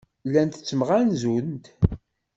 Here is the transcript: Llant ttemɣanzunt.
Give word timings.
Llant 0.27 0.59
ttemɣanzunt. 0.59 1.65